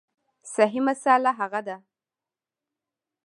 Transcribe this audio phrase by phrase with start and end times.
[0.53, 1.77] صحیح مسأله هغه ده